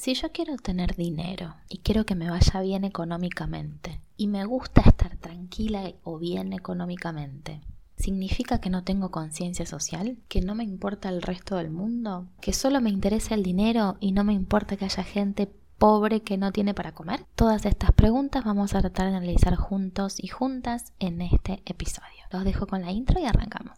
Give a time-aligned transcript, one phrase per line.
[0.00, 4.80] Si yo quiero tener dinero y quiero que me vaya bien económicamente y me gusta
[4.80, 7.60] estar tranquila o bien económicamente,
[7.98, 10.16] ¿significa que no tengo conciencia social?
[10.26, 12.28] ¿Que no me importa el resto del mundo?
[12.40, 16.38] ¿Que solo me interesa el dinero y no me importa que haya gente pobre que
[16.38, 17.26] no tiene para comer?
[17.34, 22.24] Todas estas preguntas vamos a tratar de analizar juntos y juntas en este episodio.
[22.32, 23.76] Los dejo con la intro y arrancamos.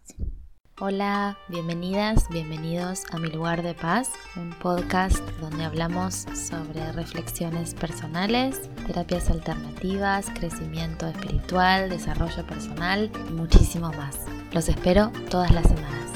[0.80, 8.71] Hola, bienvenidas, bienvenidos a Mi Lugar de Paz, un podcast donde hablamos sobre reflexiones personales,
[8.86, 14.25] terapias alternativas, crecimiento espiritual, desarrollo personal y muchísimo más.
[14.53, 16.11] Los espero todas las semanas.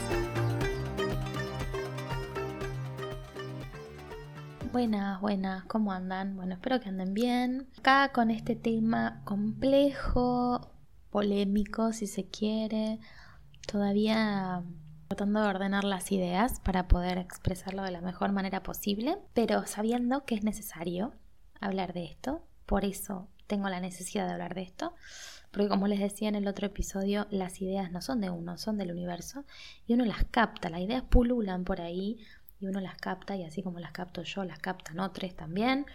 [4.72, 6.34] Buenas, buenas, ¿cómo andan?
[6.34, 7.68] Bueno, espero que anden bien.
[7.78, 10.72] Acá con este tema complejo,
[11.10, 13.00] polémico si se quiere
[13.66, 14.62] todavía
[15.08, 20.24] tratando de ordenar las ideas para poder expresarlo de la mejor manera posible, pero sabiendo
[20.24, 21.12] que es necesario
[21.60, 24.94] hablar de esto, por eso tengo la necesidad de hablar de esto,
[25.52, 28.78] porque como les decía en el otro episodio, las ideas no son de uno, son
[28.78, 29.44] del universo,
[29.86, 32.18] y uno las capta, las ideas pululan por ahí,
[32.60, 35.86] y uno las capta, y así como las capto yo, las captan otros también,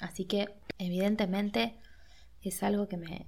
[0.00, 1.76] así que evidentemente
[2.42, 3.26] es algo que me,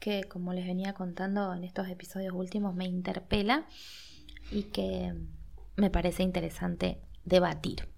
[0.00, 3.66] que, como les venía contando en estos episodios últimos, me interpela
[4.50, 5.14] y que
[5.76, 7.88] me parece interesante debatir.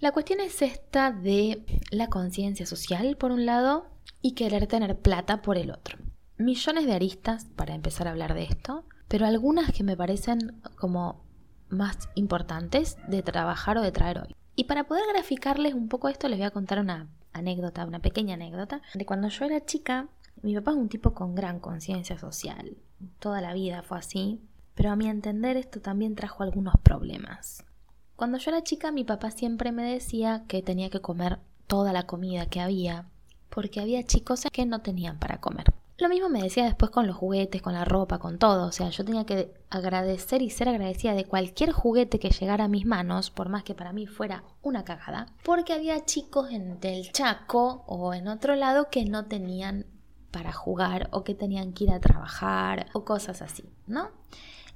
[0.00, 3.86] La cuestión es esta de la conciencia social, por un lado,
[4.20, 5.96] y querer tener plata por el otro.
[6.36, 11.24] Millones de aristas para empezar a hablar de esto, pero algunas que me parecen como
[11.68, 14.34] más importantes de trabajar o de traer hoy.
[14.56, 18.34] Y para poder graficarles un poco esto, les voy a contar una anécdota, una pequeña
[18.34, 20.08] anécdota, de cuando yo era chica,
[20.42, 22.76] mi papá es un tipo con gran conciencia social.
[23.18, 24.40] Toda la vida fue así.
[24.74, 27.64] Pero a mi entender esto también trajo algunos problemas.
[28.16, 32.06] Cuando yo era chica mi papá siempre me decía que tenía que comer toda la
[32.06, 33.08] comida que había
[33.50, 35.66] porque había chicos que no tenían para comer.
[35.98, 38.66] Lo mismo me decía después con los juguetes, con la ropa, con todo.
[38.66, 42.68] O sea, yo tenía que agradecer y ser agradecida de cualquier juguete que llegara a
[42.68, 47.12] mis manos, por más que para mí fuera una cagada, porque había chicos en del
[47.12, 49.84] Chaco o en otro lado que no tenían
[50.32, 54.10] para jugar o que tenían que ir a trabajar o cosas así, ¿no?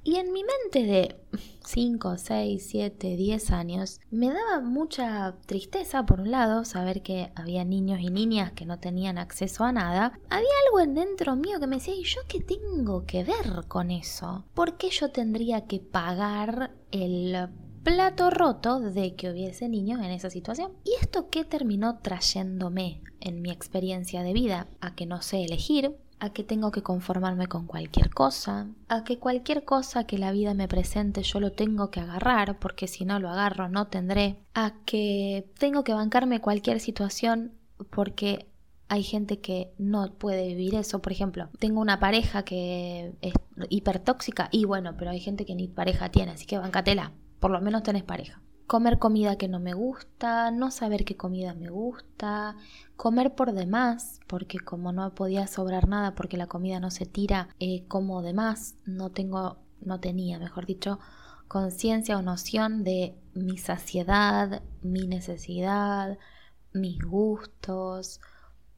[0.03, 1.19] Y en mi mente de
[1.65, 7.65] 5, 6, 7, 10 años me daba mucha tristeza, por un lado, saber que había
[7.65, 10.17] niños y niñas que no tenían acceso a nada.
[10.29, 13.91] Había algo en dentro mío que me decía, ¿y yo qué tengo que ver con
[13.91, 14.45] eso?
[14.53, 17.49] ¿Por qué yo tendría que pagar el
[17.87, 20.73] plato roto de que hubiese niños en esa situación.
[20.83, 24.67] ¿Y esto qué terminó trayéndome en mi experiencia de vida?
[24.81, 29.19] A que no sé elegir, a que tengo que conformarme con cualquier cosa, a que
[29.19, 33.21] cualquier cosa que la vida me presente yo lo tengo que agarrar, porque si no
[33.21, 37.53] lo agarro no tendré, a que tengo que bancarme cualquier situación
[37.89, 38.49] porque
[38.89, 41.01] hay gente que no puede vivir eso.
[41.01, 43.33] Por ejemplo, tengo una pareja que es
[43.69, 47.61] hipertóxica y bueno, pero hay gente que ni pareja tiene, así que bancatela por lo
[47.61, 48.41] menos tenés pareja.
[48.65, 52.57] Comer comida que no me gusta, no saber qué comida me gusta,
[52.97, 57.49] comer por demás, porque como no podía sobrar nada porque la comida no se tira,
[57.59, 60.99] eh, como demás, no tengo, no tenía, mejor dicho,
[61.47, 66.17] conciencia o noción de mi saciedad, mi necesidad,
[66.73, 68.19] mis gustos,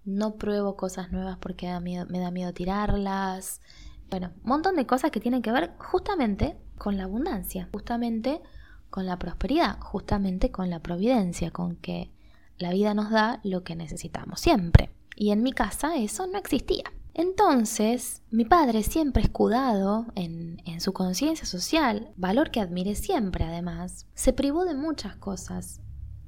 [0.05, 3.61] no pruebo cosas nuevas porque me da miedo tirarlas.
[4.09, 8.41] Bueno, un montón de cosas que tienen que ver justamente con la abundancia, justamente
[8.89, 12.09] con la prosperidad, justamente con la providencia, con que
[12.57, 14.89] la vida nos da lo que necesitamos siempre.
[15.15, 16.85] Y en mi casa eso no existía.
[17.13, 24.07] Entonces, mi padre, siempre escudado en, en su conciencia social, valor que admiré siempre además,
[24.13, 25.81] se privó de muchas cosas.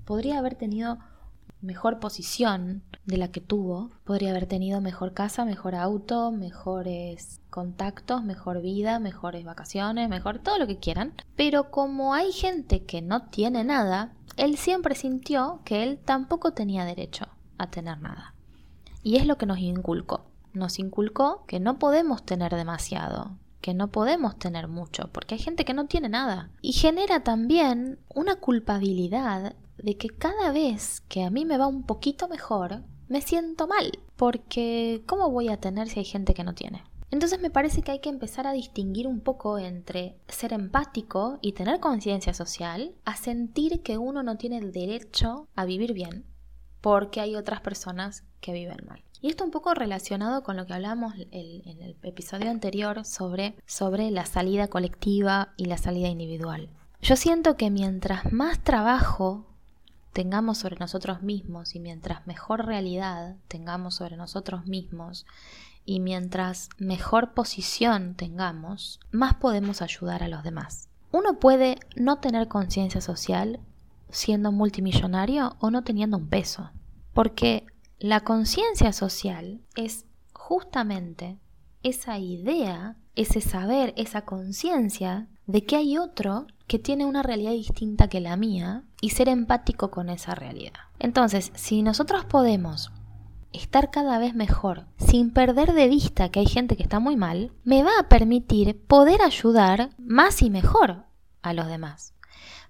[0.06, 1.00] Podría haber tenido
[1.62, 8.24] mejor posición de la que tuvo, podría haber tenido mejor casa, mejor auto, mejores contactos,
[8.24, 11.14] mejor vida, mejores vacaciones, mejor todo lo que quieran.
[11.36, 16.86] Pero como hay gente que no tiene nada, él siempre sintió que él tampoco tenía
[16.86, 17.26] derecho
[17.58, 18.34] a tener nada.
[19.04, 20.26] Y es lo que nos inculcó.
[20.54, 25.66] Nos inculcó que no podemos tener demasiado, que no podemos tener mucho, porque hay gente
[25.66, 26.50] que no tiene nada.
[26.62, 31.84] Y genera también una culpabilidad de que cada vez que a mí me va un
[31.84, 36.54] poquito mejor, me siento mal, porque ¿cómo voy a tener si hay gente que no
[36.54, 36.84] tiene?
[37.12, 41.52] Entonces me parece que hay que empezar a distinguir un poco entre ser empático y
[41.52, 46.26] tener conciencia social, a sentir que uno no tiene el derecho a vivir bien,
[46.80, 49.04] porque hay otras personas que viven mal.
[49.20, 54.10] Y esto un poco relacionado con lo que hablamos en el episodio anterior sobre, sobre
[54.10, 56.70] la salida colectiva y la salida individual.
[57.02, 59.51] Yo siento que mientras más trabajo
[60.14, 65.26] tengamos sobre nosotros mismos y mientras mejor realidad tengamos sobre nosotros mismos
[65.86, 70.90] y mientras mejor posición tengamos, más podemos ayudar a los demás.
[71.12, 73.60] Uno puede no tener conciencia social
[74.10, 76.72] siendo multimillonario o no teniendo un peso,
[77.14, 77.66] porque
[78.00, 81.38] la conciencia social es justamente
[81.84, 88.08] esa idea, ese saber, esa conciencia de que hay otro que tiene una realidad distinta
[88.08, 90.80] que la mía y ser empático con esa realidad.
[91.00, 92.92] Entonces, si nosotros podemos
[93.52, 97.52] estar cada vez mejor sin perder de vista que hay gente que está muy mal,
[97.64, 101.04] me va a permitir poder ayudar más y mejor
[101.42, 102.14] a los demás.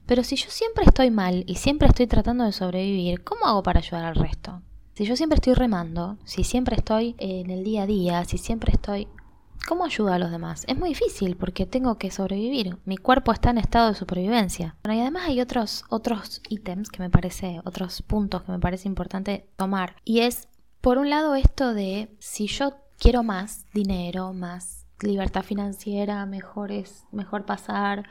[0.05, 3.79] Pero si yo siempre estoy mal y siempre estoy tratando de sobrevivir, ¿cómo hago para
[3.79, 4.61] ayudar al resto?
[4.95, 8.73] Si yo siempre estoy remando, si siempre estoy en el día a día, si siempre
[8.73, 9.07] estoy...
[9.67, 10.63] ¿Cómo ayudo a los demás?
[10.67, 12.77] Es muy difícil porque tengo que sobrevivir.
[12.85, 14.75] Mi cuerpo está en estado de supervivencia.
[14.83, 19.47] y además hay otros, otros ítems que me parece, otros puntos que me parece importante
[19.55, 19.95] tomar.
[20.03, 20.47] Y es
[20.81, 27.45] por un lado esto de si yo quiero más dinero, más libertad financiera, mejores, mejor
[27.45, 28.07] pasar,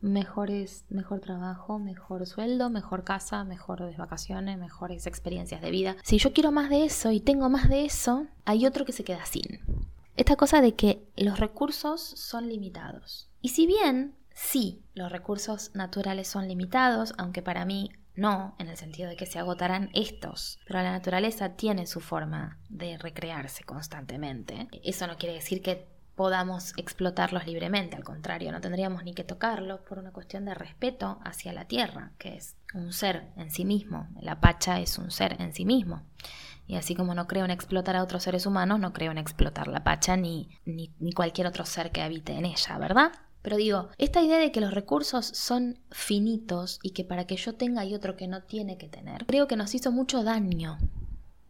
[0.00, 5.96] mejores, mejor trabajo, mejor sueldo, mejor casa, mejores vacaciones, mejores experiencias de vida.
[6.02, 9.04] Si yo quiero más de eso y tengo más de eso, hay otro que se
[9.04, 9.60] queda sin.
[10.16, 13.28] Esta cosa de que los recursos son limitados.
[13.40, 18.76] Y si bien sí, los recursos naturales son limitados, aunque para mí no, en el
[18.76, 24.68] sentido de que se agotarán estos, pero la naturaleza tiene su forma de recrearse constantemente.
[24.84, 29.80] Eso no quiere decir que podamos explotarlos libremente, al contrario, no tendríamos ni que tocarlos
[29.80, 34.08] por una cuestión de respeto hacia la tierra, que es un ser en sí mismo.
[34.20, 36.02] La pacha es un ser en sí mismo.
[36.66, 39.68] Y así como no creo en explotar a otros seres humanos, no creo en explotar
[39.68, 43.12] la pacha ni, ni, ni cualquier otro ser que habite en ella, ¿verdad?
[43.42, 47.54] Pero digo, esta idea de que los recursos son finitos y que para que yo
[47.54, 50.78] tenga hay otro que no tiene que tener, creo que nos hizo mucho daño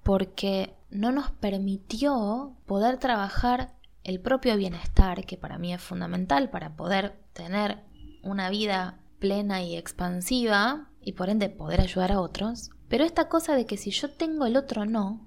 [0.03, 3.75] porque no nos permitió poder trabajar
[4.05, 7.79] el propio bienestar, que para mí es fundamental para poder tener
[8.23, 12.71] una vida plena y expansiva y por ende poder ayudar a otros.
[12.89, 15.27] Pero esta cosa de que si yo tengo el otro no,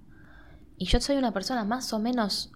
[0.78, 2.52] y yo soy una persona más o menos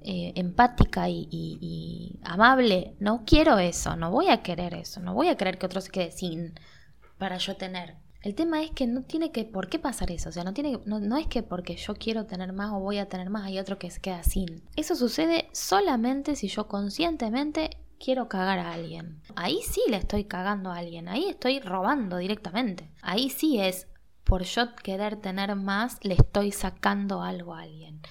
[0.00, 5.36] eh, empática y, amable, no quiero eso, no voy a querer eso, no voy a
[5.36, 6.54] querer que otro se quede sin
[7.18, 7.96] para yo tener.
[8.22, 10.78] El tema es que no tiene que por qué pasar eso, o sea, no, tiene,
[10.86, 13.58] no, no es que porque yo quiero tener más o voy a tener más hay
[13.58, 14.62] otro que se queda sin.
[14.76, 19.20] Eso sucede solamente si yo conscientemente quiero cagar a alguien.
[19.36, 22.90] Ahí sí le estoy cagando a alguien, ahí estoy robando directamente.
[23.02, 23.88] Ahí sí es
[24.28, 28.02] por yo querer tener más, le estoy sacando algo a alguien.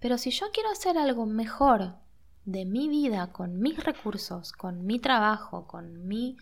[0.00, 1.96] Pero si yo quiero hacer algo mejor
[2.46, 6.38] de mi vida, con mis recursos, con mi trabajo, con mi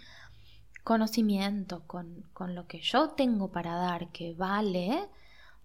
[0.85, 5.09] conocimiento, con, con, lo que yo tengo para dar que vale,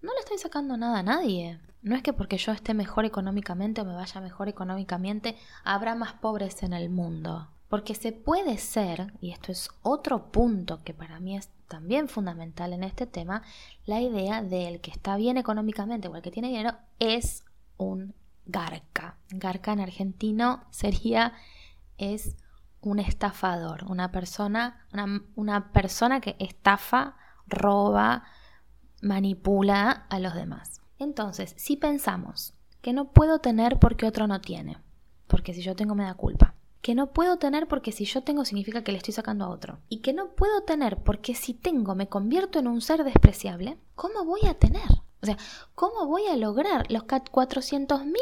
[0.02, 1.60] no le estoy sacando nada a nadie.
[1.84, 6.14] No es que porque yo esté mejor económicamente o me vaya mejor económicamente, habrá más
[6.14, 7.48] pobres en el mundo.
[7.70, 12.74] Porque se puede ser, y esto es otro punto que para mí es también fundamental
[12.74, 13.44] en este tema,
[13.86, 17.46] la idea de el que está bien económicamente o el que tiene dinero es
[17.78, 19.18] un garca.
[19.30, 21.34] Garca en argentino sería,
[21.98, 22.36] es
[22.82, 24.86] un estafador, una persona,
[25.36, 27.16] una, persona que estafa,
[27.48, 28.24] roba,
[29.02, 30.82] manipula a los demás.
[30.98, 34.78] Entonces, si pensamos que no puedo tener porque otro no tiene,
[35.28, 38.46] porque si yo tengo me da culpa, que no puedo tener porque si yo tengo
[38.46, 41.96] significa que le estoy sacando a otro, y que no puedo tener porque si tengo
[41.96, 44.90] me convierto en un ser despreciable, ¿cómo voy a tener?
[45.22, 45.38] O sea,
[45.76, 48.16] ¿cómo voy a lograr los 400.000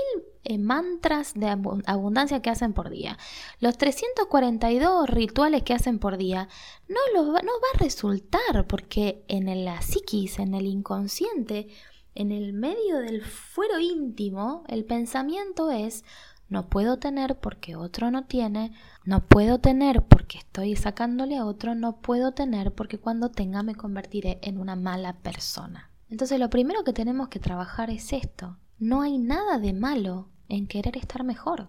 [0.46, 3.20] eh, mantras de abundancia que hacen por día?
[3.60, 6.50] Los 342 rituales que hacen por día.
[6.88, 7.40] No, no va
[7.76, 11.68] a resultar porque en la psiquis, en el inconsciente,
[12.16, 16.04] en el medio del fuero íntimo, el pensamiento es
[16.50, 18.72] no puedo tener porque otro no tiene,
[19.04, 23.76] no puedo tener porque estoy sacándole a otro, no puedo tener porque cuando tenga me
[23.76, 25.90] convertiré en una mala persona.
[26.10, 28.58] Entonces lo primero que tenemos que trabajar es esto.
[28.80, 31.68] No hay nada de malo en querer estar mejor.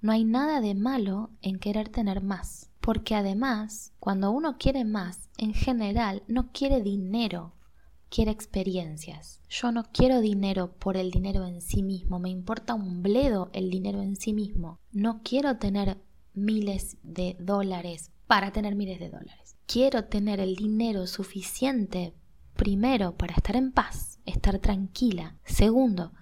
[0.00, 2.70] No hay nada de malo en querer tener más.
[2.80, 7.52] Porque además, cuando uno quiere más, en general no quiere dinero,
[8.10, 9.40] quiere experiencias.
[9.48, 13.70] Yo no quiero dinero por el dinero en sí mismo, me importa un bledo el
[13.70, 14.78] dinero en sí mismo.
[14.92, 15.98] No quiero tener
[16.34, 19.56] miles de dólares para tener miles de dólares.
[19.66, 22.14] Quiero tener el dinero suficiente
[22.60, 25.38] Primero, para estar en paz, estar tranquila.
[25.44, 26.12] Segundo,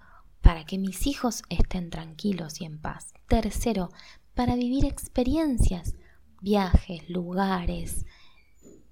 [0.40, 3.12] para que mis hijos estén tranquilos y en paz.
[3.26, 3.90] Tercero,
[4.35, 5.97] para vivir experiencias,
[6.40, 8.07] viajes, lugares,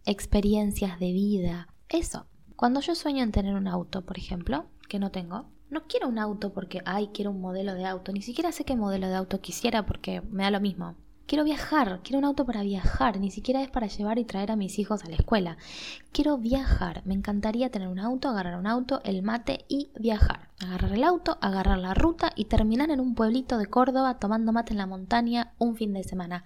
[0.05, 1.73] experiencias de vida.
[1.89, 2.27] Eso,
[2.57, 6.19] Cuando yo sueño en tener un auto, por ejemplo, que no tengo, no quiero un
[6.19, 8.13] auto porque, ay, quiero un modelo de auto.
[8.13, 10.95] Ni siquiera sé qué modelo de auto quisiera porque me da lo mismo.
[11.27, 14.57] Quiero viajar, quiero un auto para viajar, ni siquiera es para llevar y traer a
[14.57, 15.59] mis hijos a la escuela.
[16.13, 20.49] Quiero viajar, me encantaría tener un auto, agarrar un auto, el mate y viajar.
[20.61, 24.73] Agarrar el auto, agarrar la ruta y terminar en un pueblito de Córdoba tomando mate
[24.73, 26.45] en la montaña un fin de semana.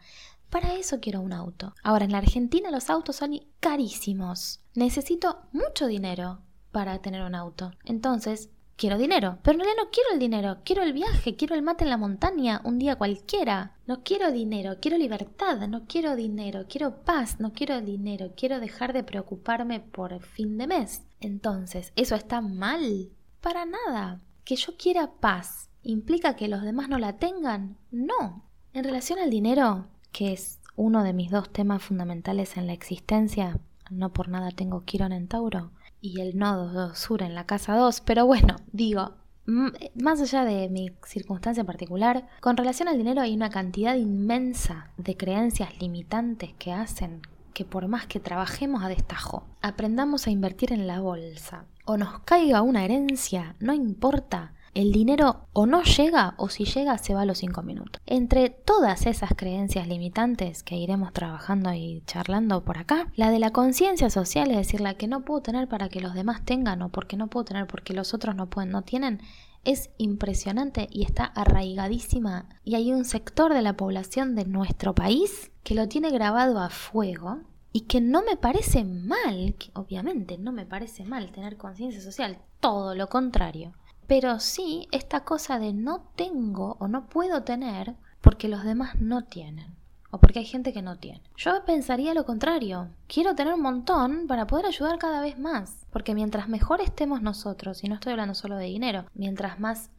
[0.50, 1.75] Para eso quiero un auto.
[1.83, 4.61] Ahora, en la Argentina los autos son carísimos.
[4.75, 6.40] Necesito mucho dinero
[6.73, 7.73] para tener un auto.
[7.85, 9.38] Entonces, quiero dinero.
[9.42, 11.99] Pero en realidad no quiero el dinero, quiero el viaje, quiero el mate en la
[11.99, 13.76] montaña un día cualquiera.
[13.87, 18.95] No quiero dinero, quiero libertad, no quiero dinero, quiero paz, no quiero dinero, quiero dejar
[18.95, 21.02] de preocuparme por fin de mes.
[21.21, 23.11] Entonces, ¿eso está mal?
[23.42, 24.23] Para nada.
[24.45, 27.76] Que yo quiera paz, ¿implica que los demás no la tengan?
[27.90, 28.45] No.
[28.73, 33.59] En relación al dinero, que es uno de mis dos temas fundamentales en la existencia,
[33.90, 38.00] no por nada tengo Quirón en Tauro, y el nodo sur en la casa 2,
[38.02, 39.14] pero bueno, digo,
[39.47, 45.17] más allá de mi circunstancia particular, con relación al dinero hay una cantidad inmensa de
[45.17, 50.87] creencias limitantes que hacen que por más que trabajemos a destajo, aprendamos a invertir en
[50.87, 56.49] la bolsa o nos caiga una herencia, no importa, el dinero o no llega o
[56.49, 58.00] si llega se va a los cinco minutos.
[58.07, 63.50] Entre todas esas creencias limitantes que iremos trabajando y charlando por acá, la de la
[63.50, 66.91] conciencia social, es decir, la que no puedo tener para que los demás tengan o
[66.91, 69.21] porque no puedo tener porque los otros no pueden, no tienen,
[69.65, 75.50] es impresionante y está arraigadísima y hay un sector de la población de nuestro país
[75.65, 77.41] que lo tiene grabado a fuego
[77.73, 82.95] y que no me parece mal, obviamente no me parece mal tener conciencia social, todo
[82.95, 83.75] lo contrario
[84.11, 89.23] pero sí esta cosa de no tengo o no puedo tener porque los demás no
[89.23, 89.76] tienen
[90.11, 91.23] o porque hay gente que no tiene.
[91.37, 92.88] Yo pensaría lo contrario.
[93.07, 95.87] Quiero tener un montón para poder ayudar cada vez más.
[95.93, 99.90] Porque mientras mejor estemos nosotros, y no estoy hablando solo de dinero, mientras más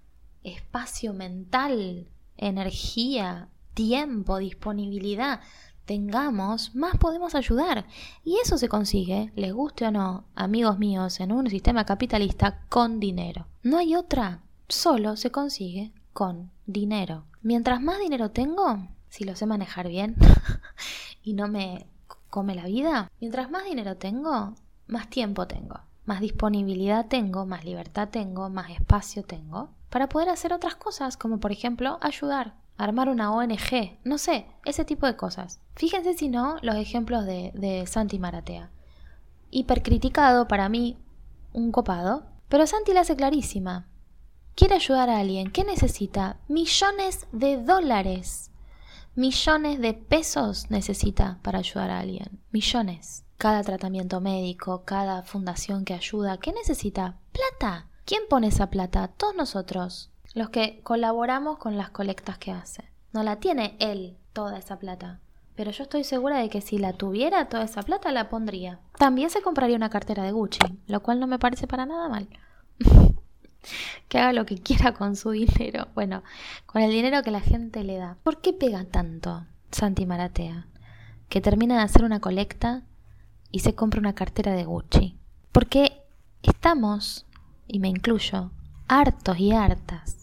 [0.44, 5.40] espacio mental, energía, tiempo, disponibilidad
[5.86, 7.86] tengamos, más podemos ayudar.
[8.24, 13.00] Y eso se consigue, les guste o no, amigos míos, en un sistema capitalista con
[13.00, 13.48] dinero.
[13.64, 17.26] No hay otra, solo se consigue con dinero.
[17.42, 20.16] Mientras más dinero tengo, si lo sé manejar bien
[21.24, 21.88] y no me
[22.30, 24.56] come la vida, mientras más dinero tengo,
[24.88, 30.54] más tiempo tengo, más disponibilidad tengo, más libertad tengo, más espacio tengo para poder hacer
[30.54, 35.60] otras cosas, como por ejemplo ayudar, armar una ONG, no sé, ese tipo de cosas.
[35.76, 38.72] Fíjense si no los ejemplos de, de Santi Maratea.
[39.50, 40.98] Hipercriticado para mí,
[41.54, 43.88] un copado, pero Santi la hace clarísima.
[44.56, 46.38] Quiere ayudar a alguien, ¿qué necesita?
[46.48, 48.52] Millones de dólares.
[49.16, 52.40] Millones de pesos necesita para ayudar a alguien.
[52.52, 53.26] Millones.
[53.38, 57.18] Cada tratamiento médico, cada fundación que ayuda, ¿qué necesita?
[57.32, 57.88] Plata.
[58.06, 59.08] ¿Quién pone esa plata?
[59.08, 62.90] Todos nosotros los que colaboramos con las colectas que hace.
[63.12, 65.20] No la tiene él toda esa plata.
[65.56, 68.80] Pero yo estoy segura de que si la tuviera toda esa plata la pondría.
[68.98, 72.30] También se compraría una cartera de Gucci, lo cual no me parece para nada mal.
[74.08, 75.90] que haga lo que quiera con su dinero.
[75.94, 76.24] Bueno,
[76.66, 78.18] con el dinero que la gente le da.
[78.24, 80.68] ¿Por qué pega tanto Santi Maratea?
[81.28, 82.84] Que termina de hacer una colecta
[83.52, 85.18] y se compra una cartera de Gucci.
[85.52, 86.02] Porque
[86.42, 87.26] estamos,
[87.68, 88.52] y me incluyo,
[88.88, 90.21] hartos y hartas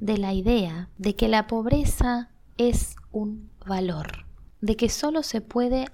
[0.00, 4.26] de la idea de que la pobreza es un valor,
[4.60, 5.86] de que solo se puede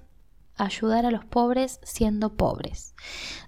[0.55, 2.95] ayudar a los pobres siendo pobres,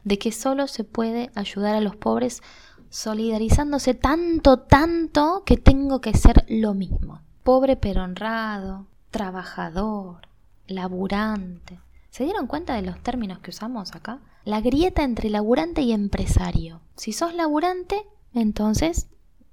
[0.03, 2.43] de que solo se puede ayudar a los pobres
[2.89, 7.21] solidarizándose tanto, tanto que tengo que ser lo mismo.
[7.43, 10.27] Pobre pero honrado, trabajador,
[10.67, 11.79] laburante.
[12.09, 14.19] ¿Se dieron cuenta de los términos que usamos acá?
[14.43, 16.81] La grieta entre laburante y empresario.
[16.95, 19.07] Si sos laburante, entonces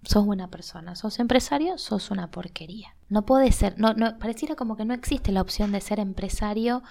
[0.07, 2.95] sos buena persona, sos empresario, sos una porquería.
[3.09, 6.83] No puede ser, no, no, pareciera como que no existe la opción de ser empresario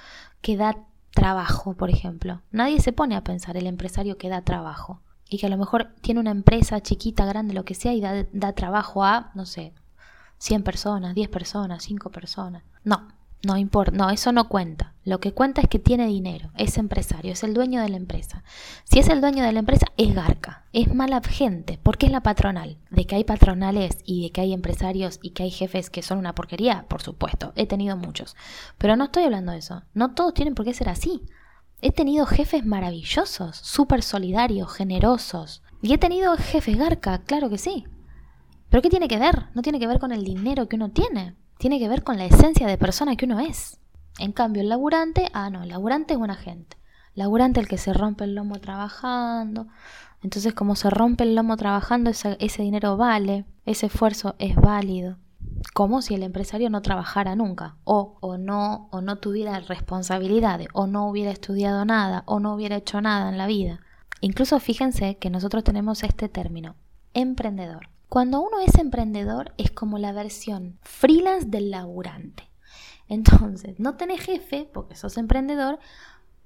[0.41, 0.77] que da
[1.12, 2.41] trabajo, por ejemplo.
[2.51, 5.01] Nadie se pone a pensar el empresario que da trabajo.
[5.27, 8.27] Y que a lo mejor tiene una empresa chiquita, grande, lo que sea, y da,
[8.31, 9.74] da trabajo a, no sé,
[10.38, 12.63] 100 personas, 10 personas, 5 personas.
[12.84, 13.07] No,
[13.44, 14.94] no importa, no, eso no cuenta.
[15.04, 18.44] Lo que cuenta es que tiene dinero, es empresario, es el dueño de la empresa.
[18.86, 22.24] Si es el dueño de la empresa, es garca, es mala gente, porque es la
[22.24, 22.80] patronal.
[22.89, 26.18] De que hay patronales y de que hay empresarios y que hay jefes que son
[26.18, 28.36] una porquería, por supuesto, he tenido muchos.
[28.80, 31.22] Pero no estoy hablando de eso, no todos tienen por qué ser así.
[31.82, 35.62] He tenido jefes maravillosos, súper solidarios, generosos.
[35.84, 37.86] Y he tenido jefes garca, claro que sí.
[38.70, 39.50] Pero ¿qué tiene que ver?
[39.54, 42.26] No tiene que ver con el dinero que uno tiene tiene que ver con la
[42.26, 43.80] esencia de persona que uno es.
[44.20, 46.78] En cambio, el laburante, ah, no, el laburante es buena gente.
[47.16, 49.68] laburante el que se rompe el lomo trabajando.
[50.22, 55.18] Entonces, como se rompe el lomo trabajando, ese, ese dinero vale, ese esfuerzo es válido.
[55.74, 60.88] Como si el empresario no trabajara nunca, o, o, no, o no tuviera responsabilidades, o
[60.88, 63.80] no hubiera estudiado nada, o no hubiera hecho nada en la vida.
[64.22, 66.76] Incluso fíjense que nosotros tenemos este término,
[67.14, 67.90] emprendedor.
[68.15, 72.50] Cuando uno es emprendedor es como la versión freelance del laburante.
[73.10, 75.79] Entonces, no tenés jefe porque sos emprendedor,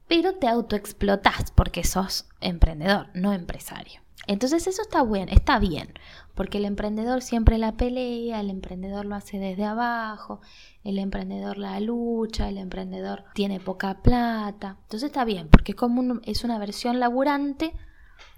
[0.07, 4.01] pero te autoexplotás porque sos emprendedor, no empresario.
[4.25, 5.93] Entonces eso está bien, está bien,
[6.33, 10.41] porque el emprendedor siempre la pelea, el emprendedor lo hace desde abajo,
[10.83, 14.77] el emprendedor la lucha, el emprendedor tiene poca plata.
[14.81, 17.73] Entonces está bien, porque es como es una versión laburante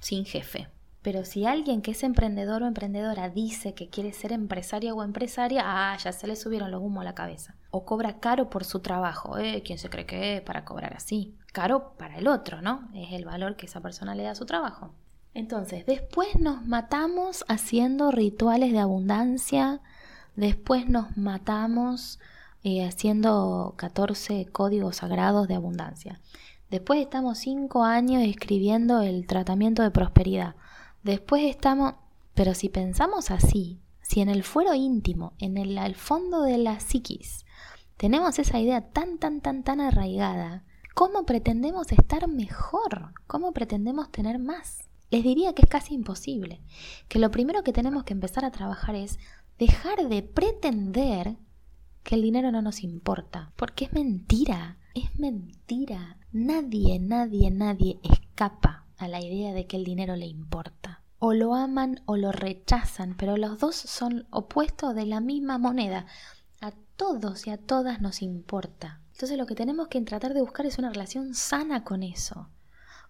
[0.02, 0.68] sin jefe.
[1.02, 5.64] Pero si alguien que es emprendedor o emprendedora dice que quiere ser empresario o empresaria,
[5.66, 7.56] ah, ya se le subieron los humos a la cabeza.
[7.72, 9.38] O cobra caro por su trabajo.
[9.40, 9.64] ¿eh?
[9.66, 11.36] ¿Quién se cree que es para cobrar así?
[11.54, 12.90] Caro para el otro, ¿no?
[12.94, 14.94] Es el valor que esa persona le da a su trabajo.
[15.34, 19.82] Entonces, después nos matamos haciendo rituales de abundancia,
[20.36, 22.20] después nos matamos
[22.64, 26.20] eh, haciendo 14 códigos sagrados de abundancia.
[26.70, 30.56] Después estamos 5 años escribiendo el tratamiento de prosperidad.
[31.04, 31.96] Después estamos,
[32.36, 36.80] pero si pensamos así, si en el fuero íntimo, en el al fondo de la
[36.80, 37.46] psiquis,
[37.98, 43.14] tenemos esa idea tan, tan, tan, tan arraigada, ¿cómo pretendemos estar mejor?
[43.26, 44.90] ¿Cómo pretendemos tener más?
[45.10, 46.62] Les diría que es casi imposible,
[47.08, 49.18] que lo primero que tenemos que empezar a trabajar es
[49.58, 51.36] dejar de pretender
[52.04, 56.18] que el dinero no nos importa, porque es mentira, es mentira.
[56.32, 61.02] Nadie, nadie, nadie escapa a la idea de que el dinero le importa.
[61.20, 66.06] O lo aman o lo rechazan, pero los dos son opuestos de la misma moneda.
[66.62, 69.02] A todos y a todas nos importa.
[69.14, 72.50] Entonces lo que tenemos que tratar de buscar es una relación sana con eso.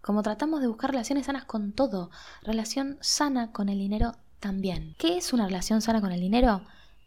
[0.01, 2.10] Como tratamos de buscar relaciones sanas con todo,
[2.41, 4.95] relación sana con el dinero también.
[4.98, 6.63] ¿Qué es una relación sana con el dinero?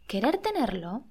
[0.07, 1.03] Querer tenerlo,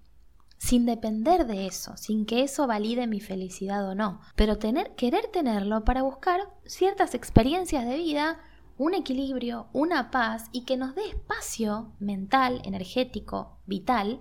[0.65, 5.27] sin depender de eso, sin que eso valide mi felicidad o no, pero tener, querer
[5.27, 8.41] tenerlo para buscar ciertas experiencias de vida,
[8.79, 14.21] un equilibrio, una paz y que nos dé espacio mental, energético, vital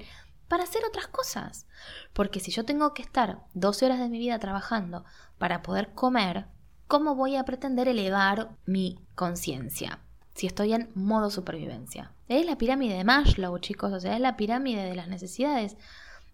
[0.49, 1.65] para hacer otras cosas.
[2.11, 5.05] Porque si yo tengo que estar 12 horas de mi vida trabajando
[5.37, 6.47] para poder comer,
[6.87, 10.01] ¿cómo voy a pretender elevar mi conciencia?
[10.35, 12.11] Si estoy en modo supervivencia.
[12.27, 15.77] Es la pirámide de Maslow, chicos, o sea, es la pirámide de las necesidades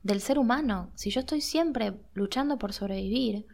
[0.03, 0.91] del ser humano.
[0.95, 3.45] Si yo estoy siempre luchando por sobrevivir,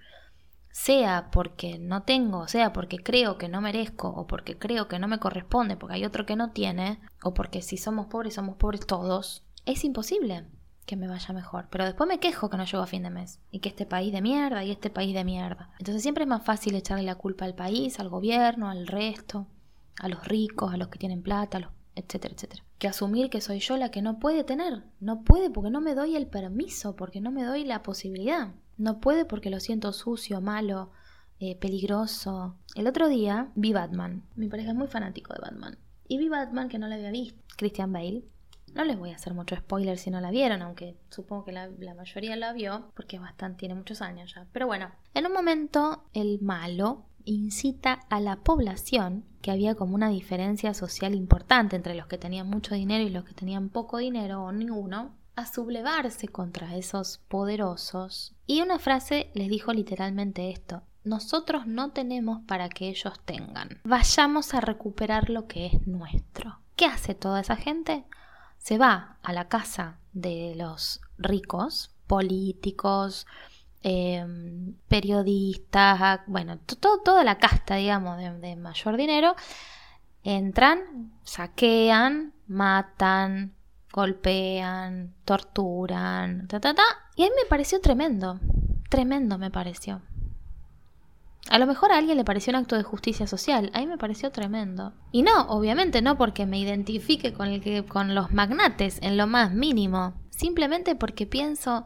[0.71, 5.07] sea porque no tengo, sea porque creo que no merezco, o porque creo que no
[5.07, 8.85] me corresponde, porque hay otro que no tiene, o porque si somos pobres, somos pobres
[8.85, 10.45] todos, es imposible
[10.85, 11.67] que me vaya mejor.
[11.69, 13.39] Pero después me quejo que no llego a fin de mes.
[13.51, 15.71] Y que este país de mierda y este país de mierda.
[15.79, 19.47] Entonces siempre es más fácil echarle la culpa al país, al gobierno, al resto,
[19.99, 22.63] a los ricos, a los que tienen plata, a los etcétera, etcétera.
[22.77, 24.83] Que asumir que soy yo la que no puede tener.
[24.99, 28.53] No puede porque no me doy el permiso, porque no me doy la posibilidad.
[28.77, 30.91] No puede porque lo siento sucio, malo,
[31.39, 32.57] eh, peligroso.
[32.75, 34.23] El otro día vi Batman.
[34.35, 35.77] Mi pareja es muy fanático de Batman.
[36.07, 37.41] Y vi Batman que no la había visto.
[37.57, 38.23] Christian Bale.
[38.73, 41.67] No les voy a hacer mucho spoiler si no la vieron, aunque supongo que la,
[41.67, 44.47] la, mayoría la vio, porque bastante, tiene muchos años ya.
[44.51, 50.09] Pero bueno, en un momento el malo incita a la población, que había como una
[50.09, 54.43] diferencia social importante entre los que tenían mucho dinero y los que tenían poco dinero
[54.43, 58.33] o ninguno, a sublevarse contra esos poderosos.
[58.47, 63.79] Y una frase les dijo literalmente esto, nosotros no tenemos para que ellos tengan.
[63.83, 66.59] Vayamos a recuperar lo que es nuestro.
[66.75, 68.05] ¿Qué hace toda esa gente?
[68.57, 73.27] Se va a la casa de los ricos, políticos,
[73.87, 79.35] Em, periodistas, bueno, toda la casta, digamos, de, mayor dinero,
[80.23, 83.53] entran, saquean, matan,
[83.93, 86.83] golpean, torturan, ta, ta, ta.
[87.15, 88.39] Y a mí me pareció tremendo,
[88.89, 90.01] tremendo me pareció.
[91.51, 93.99] A lo mejor a alguien le pareció un acto de justicia social, a mí me
[93.99, 94.93] pareció tremendo.
[95.11, 99.27] Y no, obviamente no porque me identifique con, el que, con los magnates en lo
[99.27, 101.85] más mínimo, simplemente porque pienso,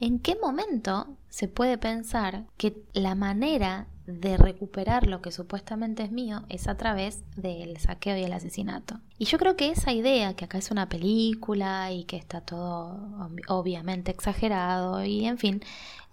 [0.00, 6.12] ¿En qué momento se puede pensar que la manera de recuperar lo que supuestamente es
[6.12, 9.00] mío es a través del saqueo y el asesinato?
[9.18, 13.28] Y yo creo que esa idea, que acá es una película y que está todo
[13.48, 15.62] obviamente exagerado y en fin,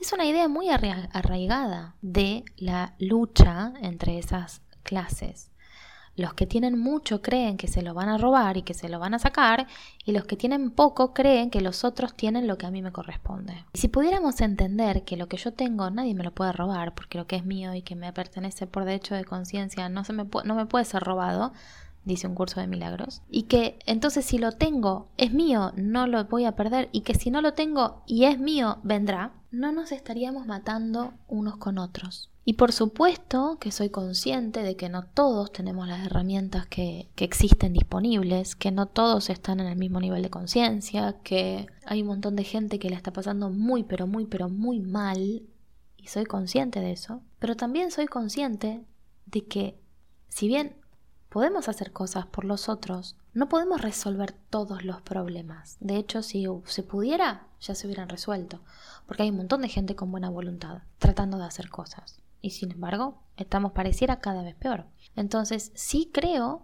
[0.01, 5.51] es una idea muy arraigada de la lucha entre esas clases.
[6.15, 8.99] Los que tienen mucho creen que se lo van a robar y que se lo
[8.99, 9.67] van a sacar,
[10.05, 12.91] y los que tienen poco creen que los otros tienen lo que a mí me
[12.91, 13.65] corresponde.
[13.73, 17.17] Y si pudiéramos entender que lo que yo tengo nadie me lo puede robar, porque
[17.17, 20.55] lo que es mío y que me pertenece por derecho de conciencia no, se no
[20.55, 21.51] me puede ser robado,
[22.05, 26.23] dice un curso de milagros, y que entonces si lo tengo es mío, no lo
[26.25, 29.91] voy a perder, y que si no lo tengo y es mío, vendrá, no nos
[29.91, 32.29] estaríamos matando unos con otros.
[32.43, 37.25] Y por supuesto que soy consciente de que no todos tenemos las herramientas que, que
[37.25, 42.09] existen disponibles, que no todos están en el mismo nivel de conciencia, que hay un
[42.09, 45.43] montón de gente que la está pasando muy, pero muy, pero muy mal,
[45.97, 48.85] y soy consciente de eso, pero también soy consciente
[49.25, 49.79] de que
[50.27, 50.75] si bien
[51.29, 55.77] podemos hacer cosas por los otros, no podemos resolver todos los problemas.
[55.79, 58.61] De hecho, si se pudiera, ya se hubieran resuelto,
[59.05, 62.71] porque hay un montón de gente con buena voluntad tratando de hacer cosas y sin
[62.71, 64.85] embargo estamos pareciera cada vez peor.
[65.15, 66.63] Entonces sí creo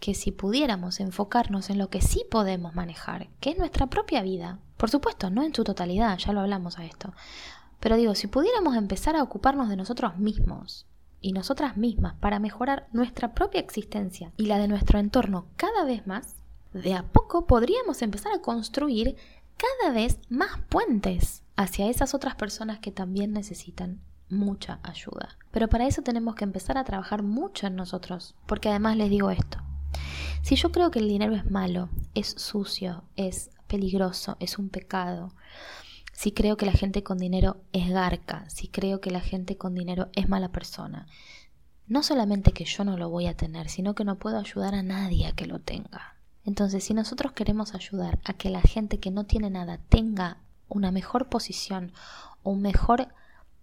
[0.00, 4.58] que si pudiéramos enfocarnos en lo que sí podemos manejar, que es nuestra propia vida,
[4.76, 7.12] por supuesto, no en su totalidad, ya lo hablamos a esto,
[7.80, 10.86] pero digo, si pudiéramos empezar a ocuparnos de nosotros mismos
[11.20, 16.06] y nosotras mismas para mejorar nuestra propia existencia y la de nuestro entorno cada vez
[16.06, 16.36] más,
[16.72, 19.16] de a poco podríamos empezar a construir
[19.58, 25.36] cada vez más puentes hacia esas otras personas que también necesitan mucha ayuda.
[25.50, 29.30] Pero para eso tenemos que empezar a trabajar mucho en nosotros, porque además les digo
[29.30, 29.58] esto.
[30.42, 35.34] Si yo creo que el dinero es malo, es sucio, es peligroso, es un pecado,
[36.18, 39.76] si creo que la gente con dinero es garca, si creo que la gente con
[39.76, 41.06] dinero es mala persona,
[41.86, 44.82] no solamente que yo no lo voy a tener, sino que no puedo ayudar a
[44.82, 46.17] nadie a que lo tenga.
[46.48, 50.38] Entonces, si nosotros queremos ayudar a que la gente que no tiene nada tenga
[50.70, 51.92] una mejor posición,
[52.42, 53.08] un mejor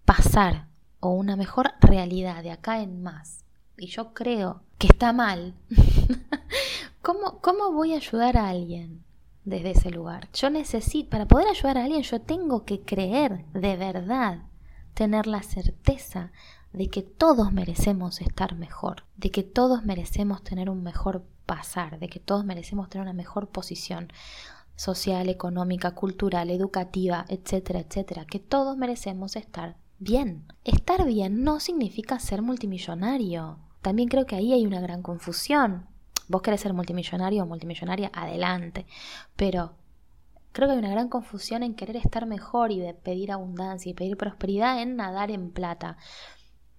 [0.06, 0.67] pasar
[1.00, 3.43] o una mejor realidad de acá en más,
[3.76, 5.56] y yo creo que está mal,
[7.02, 9.04] ¿cómo, ¿cómo voy a ayudar a alguien
[9.45, 10.30] desde ese lugar?
[10.32, 14.43] Yo necesito, para poder ayudar a alguien, yo tengo que creer de verdad,
[14.93, 16.32] tener la certeza
[16.71, 22.08] de que todos merecemos estar mejor, de que todos merecemos tener un mejor pasar, de
[22.10, 24.12] que todos merecemos tener una mejor posición
[24.75, 30.45] social, económica, cultural, educativa, etcétera, etcétera, que todos merecemos estar bien.
[30.63, 33.60] Estar bien no significa ser multimillonario.
[33.81, 35.88] También creo que ahí hay una gran confusión.
[36.27, 38.86] Vos querés ser multimillonario o multimillonaria, adelante.
[39.36, 39.75] Pero
[40.51, 43.93] creo que hay una gran confusión en querer estar mejor y de pedir abundancia y
[43.93, 45.97] pedir prosperidad en nadar en plata.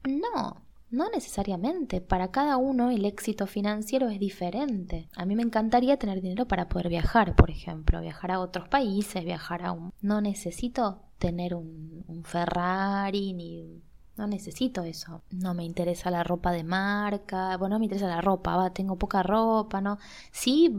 [0.05, 2.01] No, no necesariamente.
[2.01, 5.09] Para cada uno el éxito financiero es diferente.
[5.16, 9.25] A mí me encantaría tener dinero para poder viajar, por ejemplo, viajar a otros países,
[9.25, 9.92] viajar a un...
[10.01, 13.83] No necesito tener un, Ferrari ni
[14.16, 15.22] no necesito eso.
[15.31, 17.57] No me interesa la ropa de marca.
[17.59, 18.57] Bueno, no me interesa la ropa.
[18.57, 19.99] Va, tengo poca ropa, ¿no?
[20.33, 20.75] Sí,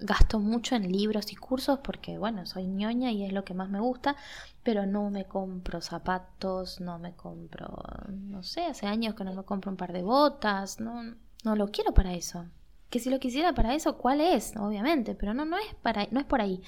[0.00, 3.68] gasto mucho en libros y cursos porque, bueno, soy ñoña y es lo que más
[3.68, 4.16] me gusta.
[4.62, 9.44] Pero no me compro zapatos, no me compro, no sé, hace años que no me
[9.44, 10.80] compro un par de botas.
[10.80, 12.46] No, no lo quiero para eso
[12.90, 14.52] que si lo quisiera para eso, ¿cuál es?
[14.56, 16.60] Obviamente, pero no, no es para, no es por ahí.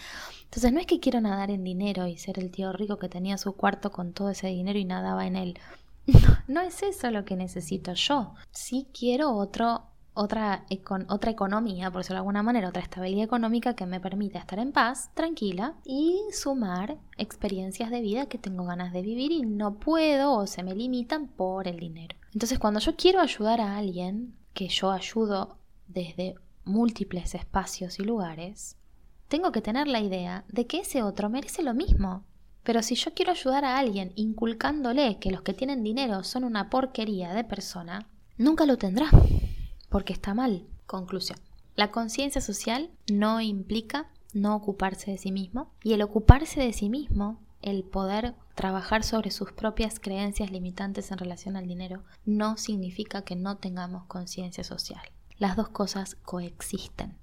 [0.44, 3.36] Entonces no es que quiero nadar en dinero y ser el tío rico que tenía
[3.38, 5.58] su cuarto con todo ese dinero y nadaba en él.
[6.48, 8.34] No, es eso lo que necesito yo.
[8.50, 9.84] Sí quiero otro,
[10.14, 10.66] otra,
[11.08, 14.72] otra economía, por decirlo de alguna manera, otra estabilidad económica que me permita estar en
[14.72, 20.34] paz, tranquila y sumar experiencias de vida que tengo ganas de vivir y no puedo
[20.34, 22.16] o se me limitan por el dinero.
[22.32, 25.56] Entonces cuando yo quiero ayudar a alguien, que yo ayudo
[25.88, 28.76] desde múltiples espacios y lugares,
[29.28, 32.24] tengo que tener la idea de que ese otro merece lo mismo.
[32.62, 36.70] Pero si yo quiero ayudar a alguien inculcándole que los que tienen dinero son una
[36.70, 39.10] porquería de persona, nunca lo tendrá,
[39.92, 40.66] porque está mal.
[40.86, 41.38] Conclusión.
[41.76, 46.88] La conciencia social no implica no ocuparse de sí mismo y el ocuparse de sí
[46.88, 53.22] mismo, el poder trabajar sobre sus propias creencias limitantes en relación al dinero, no significa
[53.22, 55.02] que no tengamos conciencia social
[55.42, 57.18] las dos cosas coexisten.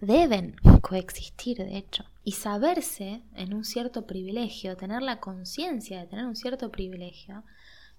[0.00, 2.04] Deben coexistir, de hecho.
[2.24, 7.44] Y saberse en un cierto privilegio, tener la conciencia de tener un cierto privilegio,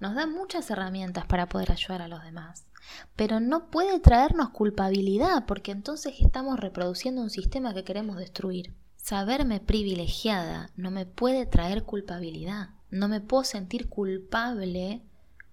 [0.01, 2.65] nos da muchas herramientas para poder ayudar a los demás.
[3.15, 8.73] Pero no puede traernos culpabilidad, porque entonces estamos reproduciendo un sistema que queremos destruir.
[8.95, 12.69] Saberme privilegiada no me puede traer culpabilidad.
[12.89, 15.01] No me puedo sentir culpable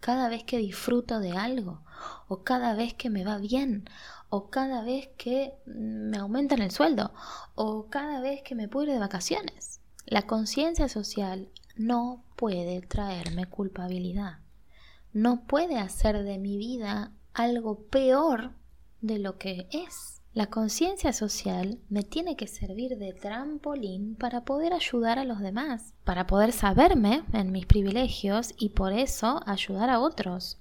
[0.00, 1.80] cada vez que disfruto de algo,
[2.28, 3.88] o cada vez que me va bien,
[4.28, 7.12] o cada vez que me aumentan el sueldo,
[7.54, 9.80] o cada vez que me puedo ir de vacaciones.
[10.04, 14.40] La conciencia social no puede traerme culpabilidad,
[15.14, 18.52] no puede hacer de mi vida algo peor
[19.00, 20.22] de lo que es.
[20.32, 25.94] La conciencia social me tiene que servir de trampolín para poder ayudar a los demás,
[26.04, 30.58] para poder saberme en mis privilegios y por eso ayudar a otros.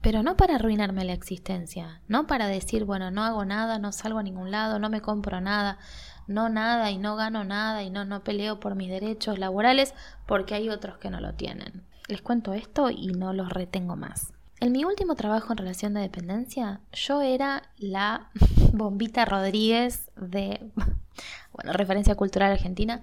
[0.00, 4.18] Pero no para arruinarme la existencia, no para decir, bueno, no hago nada, no salgo
[4.18, 5.78] a ningún lado, no me compro nada,
[6.26, 9.94] no nada y no gano nada y no, no peleo por mis derechos laborales
[10.26, 11.84] porque hay otros que no lo tienen.
[12.08, 14.32] Les cuento esto y no los retengo más.
[14.60, 18.30] En mi último trabajo en relación de dependencia, yo era la
[18.72, 20.70] bombita Rodríguez de,
[21.52, 23.02] bueno, referencia cultural argentina,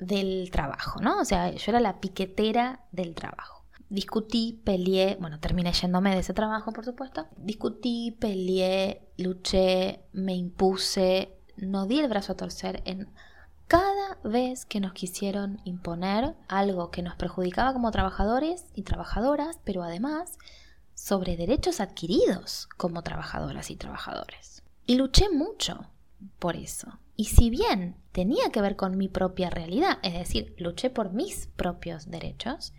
[0.00, 1.20] del trabajo, ¿no?
[1.20, 3.64] O sea, yo era la piquetera del trabajo.
[3.90, 7.26] Discutí, peleé, bueno, terminé yéndome de ese trabajo, por supuesto.
[7.36, 13.08] Discutí, peleé, luché, me impuse, no di el brazo a torcer en
[13.70, 19.84] cada vez que nos quisieron imponer algo que nos perjudicaba como trabajadores y trabajadoras, pero
[19.84, 20.38] además
[20.94, 24.64] sobre derechos adquiridos como trabajadoras y trabajadores.
[24.86, 25.86] Y luché mucho
[26.40, 26.98] por eso.
[27.14, 31.46] Y si bien tenía que ver con mi propia realidad, es decir, luché por mis
[31.46, 32.72] propios derechos,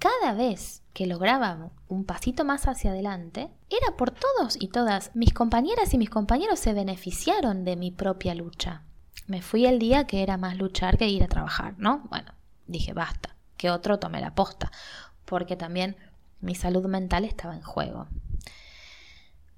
[0.00, 5.14] cada vez que lograba un pasito más hacia adelante, era por todos y todas.
[5.14, 8.82] Mis compañeras y mis compañeros se beneficiaron de mi propia lucha.
[9.26, 12.06] Me fui el día que era más luchar que ir a trabajar, ¿no?
[12.10, 12.32] Bueno,
[12.66, 14.70] dije, basta, que otro tome la posta,
[15.24, 15.96] porque también
[16.40, 18.06] mi salud mental estaba en juego.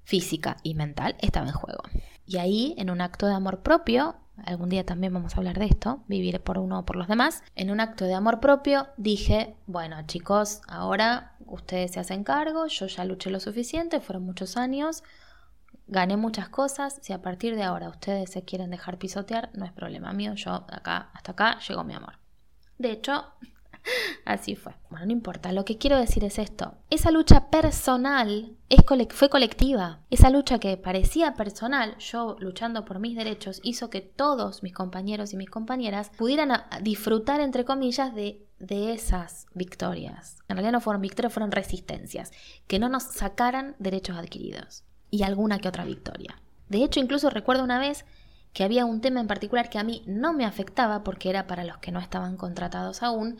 [0.03, 1.83] Física y mental estaba en juego.
[2.25, 5.65] Y ahí, en un acto de amor propio, algún día también vamos a hablar de
[5.65, 9.55] esto, vivir por uno o por los demás, en un acto de amor propio dije,
[9.67, 15.03] bueno chicos, ahora ustedes se hacen cargo, yo ya luché lo suficiente, fueron muchos años,
[15.89, 19.71] gané muchas cosas, si a partir de ahora ustedes se quieren dejar pisotear, no es
[19.71, 22.13] problema mío, yo acá, hasta acá llegó mi amor.
[22.77, 23.25] De hecho,
[24.25, 24.73] Así fue.
[24.89, 25.51] Bueno, no importa.
[25.51, 26.75] Lo que quiero decir es esto.
[26.89, 28.55] Esa lucha personal
[29.09, 29.99] fue colectiva.
[30.09, 35.33] Esa lucha que parecía personal, yo luchando por mis derechos, hizo que todos mis compañeros
[35.33, 40.37] y mis compañeras pudieran disfrutar, entre comillas, de, de esas victorias.
[40.47, 42.31] En realidad no fueron victorias, fueron resistencias.
[42.67, 44.83] Que no nos sacaran derechos adquiridos.
[45.11, 46.39] Y alguna que otra victoria.
[46.69, 48.05] De hecho, incluso recuerdo una vez
[48.53, 51.63] que había un tema en particular que a mí no me afectaba porque era para
[51.63, 53.37] los que no estaban contratados aún,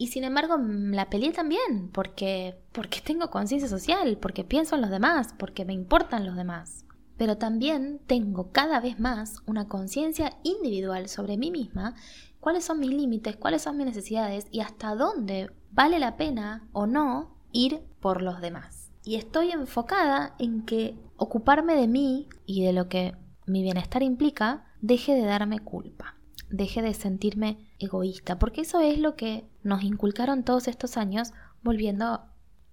[0.00, 4.90] y sin embargo la peleé también, porque, porque tengo conciencia social, porque pienso en los
[4.90, 6.86] demás, porque me importan los demás.
[7.18, 11.96] Pero también tengo cada vez más una conciencia individual sobre mí misma,
[12.40, 16.86] cuáles son mis límites, cuáles son mis necesidades y hasta dónde vale la pena o
[16.86, 18.79] no ir por los demás.
[19.02, 23.14] Y estoy enfocada en que ocuparme de mí y de lo que
[23.46, 29.16] mi bienestar implica deje de darme culpa deje de sentirme egoísta, porque eso es lo
[29.16, 31.32] que nos inculcaron todos estos años
[31.62, 32.22] volviendo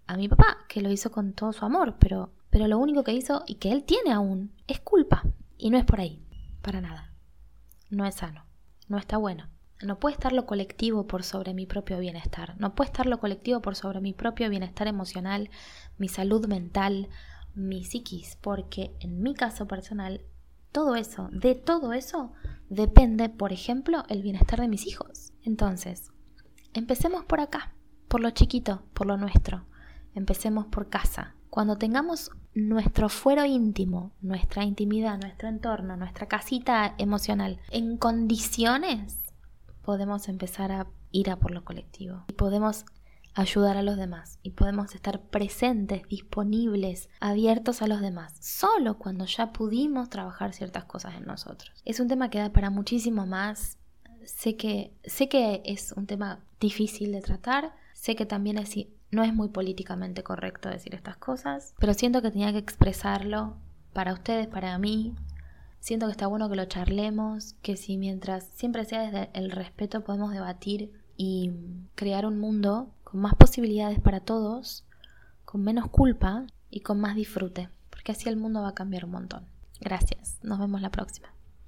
[0.08, 3.13] a mi papá, que lo hizo con todo su amor, pero, pero lo único que
[3.13, 5.24] hizo y que él tiene aún es culpa.
[5.58, 6.24] Y no es por ahí,
[6.62, 7.13] para nada.
[7.90, 8.46] No es sano,
[8.88, 9.50] no está bueno.
[9.82, 13.62] No puede estar lo colectivo por sobre mi propio bienestar, no puede estar lo colectivo
[13.62, 15.50] por sobre mi propio bienestar emocional,
[15.98, 17.10] mi salud mental,
[17.54, 20.22] mi psiquis, porque en mi caso personal
[20.72, 22.34] todo eso, de todo eso,
[22.70, 25.34] depende, por ejemplo, el bienestar de mis hijos.
[25.44, 26.12] Entonces,
[26.74, 27.74] empecemos por acá,
[28.08, 29.66] por lo chiquito, por lo nuestro.
[30.13, 31.36] Empecemos por casa.
[31.50, 39.27] Cuando tengamos nuestro fuero íntimo, nuestra intimidad, nuestro entorno, nuestra casita emocional en condiciones,
[39.88, 42.84] podemos empezar a ir a por lo colectivo y podemos
[43.36, 49.23] ayudar a los demás y podemos estar presentes, disponibles, abiertos a los demás, solo cuando
[49.23, 51.71] ya pudimos trabajar ciertas cosas en nosotros.
[51.86, 53.78] Es un tema que da para muchísimo más.
[54.26, 58.76] Sé que, sé que es un tema difícil de tratar, sé que también es,
[59.12, 63.56] no es muy políticamente correcto decir estas cosas, pero siento que tenía que expresarlo
[63.93, 65.15] para ustedes, para mí.
[65.88, 70.04] Siento que está bueno que lo charlemos, que si mientras siempre sea desde el respeto
[70.04, 71.54] podemos debatir y
[71.95, 74.84] crear un mundo con más posibilidades para todos,
[75.45, 79.12] con menos culpa y con más disfrute, porque así el mundo va a cambiar un
[79.12, 79.45] montón.
[79.80, 81.30] Gracias, nos vemos la próxima.